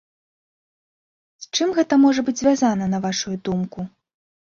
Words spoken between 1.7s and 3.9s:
гэта можа быць звязана, на вашую думку?